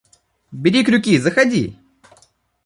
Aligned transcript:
Бери 0.51 0.83
крюки, 0.83 1.15
заходи! 1.19 1.77